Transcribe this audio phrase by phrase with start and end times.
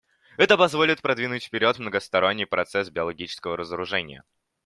[0.35, 4.23] Это позволит продвинуть вперед многосторонний процесс биологического разоружения.